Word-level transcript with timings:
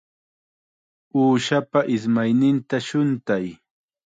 Uushapa 1.19 1.79
ismayninta 1.95 2.75
shuntay. 2.87 3.45